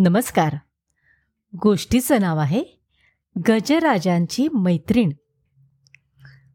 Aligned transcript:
नमस्कार. 0.00 0.56
गोष्टीचं 1.62 2.20
नाव 2.20 2.38
आहे 2.38 2.64
गजराजांची 3.48 4.48
मैत्रीण. 4.54 5.10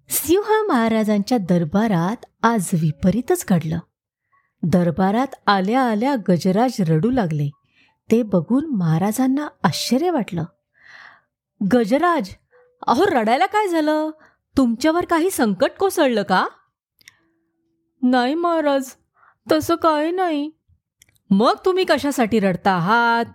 सिंह 0.09 0.66
महाराजांच्या 0.67 1.38
दरबारात 1.38 2.25
आज 2.43 2.69
विपरीतच 2.74 3.45
घडलं. 3.50 3.79
दरबारात 4.64 5.27
आल्या 5.48 5.82
आल्या 5.82 6.16
गजराज 6.29 6.82
रडू 6.90 7.11
लागले. 7.11 7.50
ते 8.11 8.23
बघून 8.23 8.66
महाराजांना 8.66 9.48
आश्चर्य 9.64 10.12
वाटलं. 10.12 10.44
गजराज 11.73 12.30
अहो 12.88 13.05
रडायला 13.05 13.46
काय 13.46 13.68
झालं? 13.68 14.10
तुमच्यावर 14.57 15.05
काही 15.05 15.32
संकट 15.32 15.71
कोसळलं 15.80 16.23
का? 16.23 16.48
नाही 18.02 18.36
महाराज 18.36 18.91
तसं 19.52 19.75
काय 19.75 20.12
नाही. 20.12 20.52
मग 21.29 21.55
तुम्ही 21.65 21.83
कशासाठी 21.83 22.39
रडता 22.39 22.71
आहात? 22.71 23.25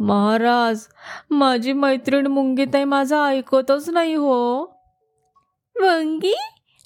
महाराज 0.00 0.86
माझी 1.30 1.72
मैत्रीण 1.72 2.26
मुंगीताई 2.26 2.84
माझं 2.84 3.24
ऐकतच 3.24 3.88
नाही 3.88 4.14
हो. 4.14 4.64
मुंगी 5.76 6.34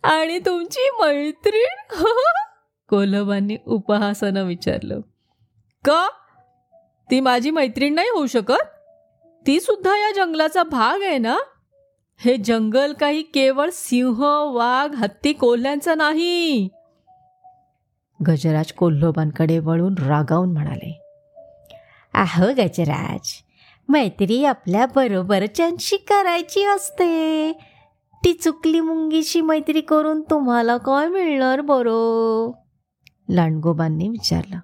आणि 0.03 0.39
तुमची 0.39 0.89
मैत्रीण? 1.01 1.77
कोल्हबांनी 2.89 3.57
उपहासानं 3.67 4.45
विचारलं. 4.45 5.01
का? 5.85 6.09
ती 7.11 7.21
माझी 7.21 7.51
मैत्रीण 7.51 7.95
नाही 7.95 8.09
होऊ 8.09 8.27
शकत? 8.27 8.65
ती 9.47 9.61
सुद्धा 9.61 9.97
या 9.97 10.13
जंगलाचा 10.17 10.63
भाग 10.63 11.03
आहे 11.03 11.19
ना? 11.19 11.39
हे 12.19 12.37
जंगल 12.37 12.93
काही 12.93 13.23
केवळ 13.23 13.71
सिंह 13.73 14.25
वाघ 14.53 14.95
हत्ती 14.95 15.33
कोल्ह्यांचं 15.33 15.99
नाही. 15.99 16.69
गजराज 18.21 18.73
कोल्होबांकडे 18.73 19.59
वळून 19.59 19.95
रागावून 19.99 20.53
म्हणाले 20.53 21.01
अहो 22.15 22.47
गजराज 22.59 23.33
मैत्री 23.89 24.45
आपल्या 24.45 24.87
बरोबरच्यांशी 24.87 25.97
करायची 25.97 26.65
असते. 26.65 27.53
ती 28.25 28.33
चुकली 28.33 28.81
मुंगीशी 28.81 29.41
मैत्री 29.41 29.81
करून 29.81 30.23
तुम्हाला 30.23 30.77
काय 30.77 31.09
मिळणार 31.09 31.61
बरो? 31.61 32.53
लांडगोबांनी 33.29 34.09
विचारलं 34.09 34.59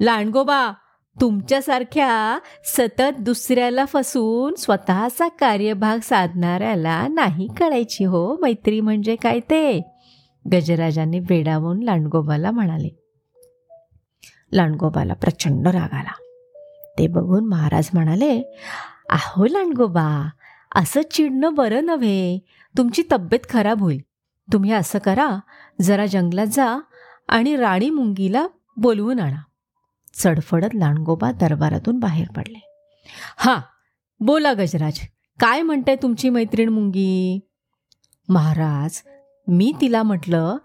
लांडगोबा 0.00 0.72
तुमच्यासारख्या 1.20 2.38
सतत 2.64 3.18
दुसऱ्याला 3.18 3.84
फसून 3.84 4.54
स्वतःचा 4.54 5.28
कार्यभाग 5.28 5.98
साधणाऱ्याला 5.98 7.08
नाही 7.08 7.48
कळायची 7.60 8.04
हो 8.04 8.36
मैत्री 8.40 8.80
म्हणजे 8.80 9.16
काय 9.16 9.40
ते? 9.40 9.91
गजराजांनी 10.52 11.18
वेडावून 11.18 11.82
लांडगोबाला 11.82 12.50
म्हणाले. 12.50 12.88
लांडगोबाला 14.52 15.14
प्रचंड 15.14 15.68
राग 15.68 15.94
आला. 15.94 16.12
ते 16.98 17.06
बघून 17.06 17.44
महाराज 17.44 17.90
म्हणाले 17.92 18.56
आहो 19.10 19.46
लांडगोबा 19.46 20.28
असं 20.74 21.00
चिडणं 21.10 21.54
बरं 21.54 21.84
नव्हे. 21.84 22.38
तुमची 22.78 23.02
तब्येत 23.12 23.40
खराब 23.50 23.80
होईल. 23.80 24.00
तुम्ही 24.52 24.72
असं 24.72 24.98
करा 24.98 25.38
जरा 25.80 26.06
जंगलात 26.06 26.46
जा 26.46 26.78
आणि 27.28 27.56
राणी 27.56 27.90
मुंगीला 27.90 28.46
बोलवून 28.76 29.20
आणा. 29.20 29.42
चडफडत 30.14 30.74
लांडगोबा 30.74 31.32
दरबारातून 31.32 31.98
बाहेर 31.98 32.28
पडले. 32.36 32.68
हा 33.36 33.60
बोला 34.20 34.52
गजराज 34.52 35.00
काय 35.40 35.62
म्हणते 35.62 35.96
तुमची 35.96 36.28
मैत्रीण 36.28 36.68
मुंगी? 36.68 37.40
महाराज 38.28 39.02
मी 39.48 39.72
तिला 39.80 40.02
म्हटलं 40.02 40.56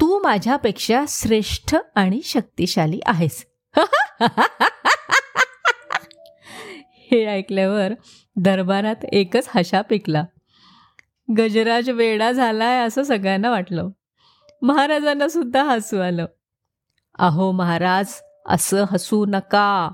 तू 0.00 0.22
माझ्यापेक्षा 0.22 1.04
श्रेष्ठ 1.08 1.76
आणि 1.94 2.20
शक्तिशाली 2.24 3.00
आहेस. 3.06 3.46
हे 7.10 7.24
ऐकल्यावर 7.24 7.92
दरबारात 8.36 9.04
एकच 9.04 9.48
हशा 9.54 9.82
पिकला. 9.82 10.24
गजराज 11.38 11.90
वेडा 11.90 12.32
झालाय 12.32 12.80
असं 12.80 13.02
सगळ्यांना 13.02 13.50
वाटलं. 13.50 13.88
महाराजांना 14.62 15.28
सुद्धा 15.28 15.62
हसू 15.62 15.98
आलं. 15.98 16.26
अहो 17.18 17.52
महाराज 17.52 18.06
असं 18.46 18.84
हसू 18.90 19.26
नका. 19.28 19.92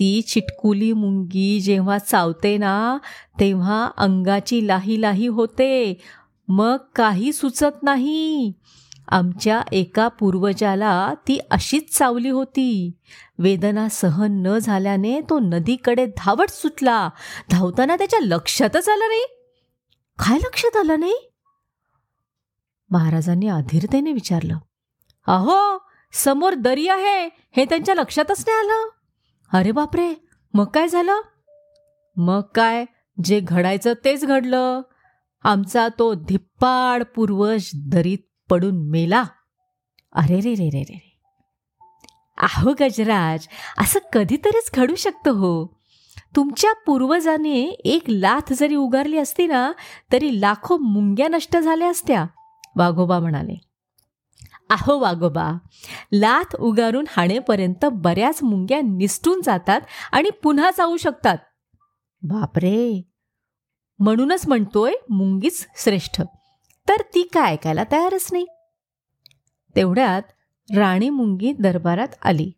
ती 0.00 0.22
चिटकुली 0.22 0.92
मुंगी 0.92 1.60
जेव्हा 1.60 1.98
चावते 1.98 2.56
ना 2.56 2.98
तेव्हा 3.40 3.90
अंगाची 3.96 4.66
लाही 4.66 5.00
लाही 5.00 5.26
होते. 5.26 6.00
मग 6.48 6.76
काही 6.96 7.32
सुचत 7.32 7.82
नाही. 7.82 8.52
आमच्या 9.08 9.62
एका 9.72 10.08
पूर्वजाला 10.08 11.14
ती 11.28 11.38
अशीच 11.50 11.98
चावली 11.98 12.28
होती. 12.28 12.92
वेदना 13.38 13.88
सहन 13.88 14.32
न 14.32 14.58
झाल्याने 14.58 15.20
तो 15.20 15.38
नदीकडे 15.38 16.06
धावत 16.06 16.50
सुटला. 16.50 17.10
धावताना 17.50 17.96
त्याच्या 17.96 18.20
लक्षातच 18.20 18.88
आलं 18.88 19.08
नाही. 19.08 19.24
काय 20.18 20.38
लक्षात 20.38 20.76
आलं 20.76 21.00
नाही? 21.00 21.30
महाराजांनी 22.90 23.48
अधीरतेने 23.48 24.12
विचारलं. 24.12 24.58
अहो 25.26 25.78
समोर 26.12 26.54
दरी 26.54 26.88
आहे. 26.88 27.26
हे 27.56 27.64
त्यांच्या 27.64 27.94
लक्षातच 27.94 28.44
नाही 28.48 28.58
आलं. 28.58 28.88
अरे 29.58 29.70
बापरे! 29.70 30.14
मग 30.54 30.64
काय 30.64 30.88
झालं? 30.88 31.20
मग 32.16 32.40
काय? 32.54 32.84
जे 33.24 33.40
घडायचं 33.40 33.92
तेच 34.04 34.24
घडलं. 34.24 34.80
आमचा 35.44 35.88
तो 35.98 36.14
धिप्पाड 36.14 37.02
पूर्वज 37.16 37.70
दरीत 37.74 38.18
पडून 38.50 38.90
मेला. 38.90 39.24
अरे 40.12 40.40
रे 40.40 40.54
रे 40.54 40.68
रे 40.68 40.82
रे 40.82 41.00
आहो 42.38 42.74
गजराज 42.80 43.46
असं 43.78 43.98
कधीतरीच 44.12 44.70
घडू 44.74 44.94
शकतं 44.94 45.30
हो. 45.30 45.80
तुमच्या 46.36 46.72
पूर्वजाने 46.86 47.60
एक 47.84 48.02
लाथ 48.08 48.52
जरी 48.52 48.74
उगारली 48.74 49.18
असती 49.18 49.46
ना 49.46 49.72
तरी 50.12 50.40
लाखो 50.40 50.76
मुंग्या 50.76 51.28
नष्ट 51.28 51.56
झाल्या 51.56 51.88
असत्या 51.88 52.24
वाघोबा 52.76 53.18
म्हणाले. 53.18 53.60
आहो 54.70 54.98
वाघोबा 54.98 55.50
लाथ 56.12 56.56
उगारून 56.56 57.04
हाणेपर्यंत 57.08 57.84
बऱ्याच 57.92 58.42
मुंग्या 58.42 58.80
निसटून 58.80 59.40
जातात 59.44 59.80
आणि 60.12 60.30
पुन्हा 60.30 60.70
जाऊ 60.70 60.96
शकतात. 60.96 61.36
बापरे! 62.22 63.13
म्हणूनच 63.98 64.48
म्हणतोय 64.48 64.92
मुंगीच 65.10 65.66
श्रेष्ठ. 65.76 66.22
तर 66.88 67.02
ती 67.14 67.22
काय 67.22 67.52
ऐकायला 67.52 67.84
तयारच 67.92 68.28
नाही. 68.32 68.46
तेवढ्यात 69.76 70.22
राणी 70.76 71.10
मुंगी 71.10 71.52
दरबारात 71.52 72.08
आली. 72.22 72.52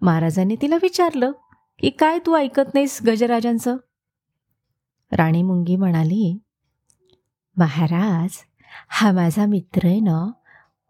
महाराजांनी 0.00 0.56
तिला 0.62 0.76
विचारलं 0.82 1.32
की 1.78 1.90
काय 1.90 2.18
तू 2.26 2.36
ऐकत 2.36 2.74
नाहीस 2.74 2.98
गजराजांचं? 3.06 3.76
राणी 5.12 5.42
मुंगी 5.42 5.76
म्हणाली 5.76 6.38
महाराज 7.56 8.30
हा 8.88 9.12
माझा 9.12 9.46
मित्र 9.46 9.86
आहे 9.86 10.00
ना 10.00 10.30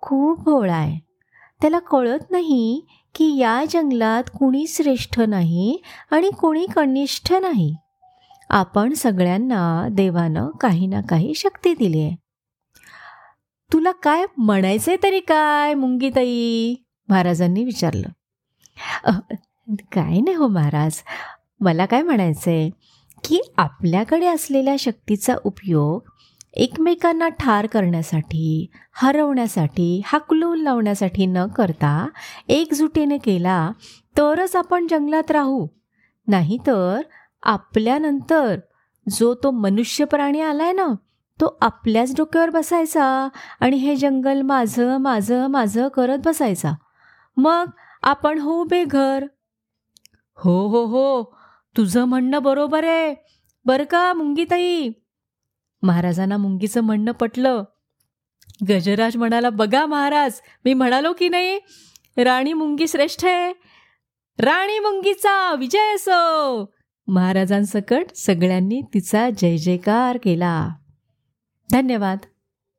खूप 0.00 0.40
भोळा 0.40 0.74
आहे. 0.74 0.98
त्याला 1.60 1.78
कळत 1.78 2.30
नाही 2.30 2.86
की 3.14 3.36
या 3.36 3.64
जंगलात 3.70 4.24
कुणी 4.38 4.66
श्रेष्ठ 4.66 5.20
नाही 5.20 5.82
आणि 6.10 6.30
कुणी 6.30 6.66
कनिष्ठ 6.66 7.32
नाही. 7.32 7.74
आपण 8.52 8.92
सगळ्यांना 8.94 9.88
देवानं 9.90 10.50
काही 10.60 10.86
ना 10.86 11.00
काही 11.00 11.34
शक्ती 11.34 11.72
दिली 11.74 12.00
आहे. 12.00 12.16
तुला 13.70 13.90
काय 14.02 14.24
म्हणायचंय 14.38 14.96
तरी 15.02 15.20
काय 15.20 15.74
मुंगीताई? 15.74 16.74
महाराजांनी 17.08 17.64
विचारलं. 17.64 18.08
काय 19.92 20.20
नाही 20.20 20.34
हो 20.34 20.48
महाराज. 20.48 21.02
मला 21.60 21.86
काय 21.86 22.02
म्हणायचंय 22.02 22.68
की 23.24 23.40
आपल्याकडे 23.58 24.26
असलेल्या 24.26 24.74
शक्तीचा 24.78 25.34
उपयोग 25.44 26.10
एकमेकांना 26.54 27.28
ठार 27.28 27.66
करण्यासाठी 27.66 28.66
हरवण्यासाठी 28.92 30.00
हाकलून 30.06 30.60
लावण्यासाठी 30.60 31.26
न 31.26 31.46
करता 31.46 32.08
एकजुटीने 32.48 33.18
केला 33.18 33.70
तरच 34.18 34.56
आपण 34.56 34.86
जंगलात 34.86 35.30
राहू. 35.30 35.66
नाहीतर 36.28 37.00
आपल्यानंतर 37.42 38.60
जो 39.06 39.34
तो 39.34 39.50
मनुष्य 39.50 40.04
प्राणी 40.04 40.40
आलाय 40.40 40.72
ना 40.72 40.86
तो 41.40 41.58
आपल्याच 41.60 42.14
डोक्यावर 42.16 42.50
बसायचा 42.50 43.28
आणि 43.60 43.76
हे 43.76 43.96
जंगल 43.96 44.42
माझं 44.42 44.96
माझं 44.96 45.46
माझं 45.46 45.88
करत 45.88 46.18
बसायचा. 46.24 46.72
मग 47.36 47.70
आपण 48.02 48.38
हो 48.38 48.64
बेघर 48.64 49.24
हो 50.36 50.68
हो 50.68 50.84
हो 50.84 51.36
तुझं 51.76 52.04
म्हणणं 52.04 52.42
बरोबर 52.42 52.84
आहे. 52.84 53.14
बरं 53.64 53.84
का 53.84 54.12
मुंगीताई? 54.12 54.90
महाराजांना 55.82 56.36
मुंगीचं 56.36 56.80
म्हणणं 56.80 57.12
पटलं. 57.12 57.62
गजराज 58.68 59.16
म्हणाला 59.16 59.50
बघा 59.50 59.86
महाराज 59.86 60.40
मी 60.64 60.74
म्हणालो 60.74 61.12
की 61.12 61.28
नाही 61.28 61.58
राणी 62.16 62.52
मुंगी 62.52 62.88
श्रेष्ठ 62.88 63.24
आहे. 63.24 63.52
राणी 64.38 64.78
मुंगीचा 64.78 65.54
विजय 65.54 65.94
असो. 65.94 66.74
महाराजांसकट 67.06 68.04
सगळ्यांनी 68.16 68.80
तिचा 68.94 69.30
जय 69.30 69.56
जयकार 69.56 70.18
केला. 70.22 70.68
धन्यवाद. 71.72 72.18